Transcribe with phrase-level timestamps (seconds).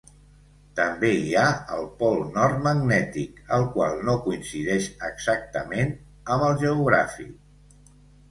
[0.77, 1.43] També hi ha
[1.73, 5.93] el Pol Nord Magnètic, el qual no coincidix exactament
[6.37, 7.37] amb el geogràfic.